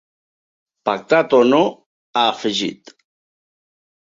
Pactat 0.89 1.35
o 1.39 1.41
no, 1.49 1.59
ha 2.15 2.25
afegit. 2.31 2.97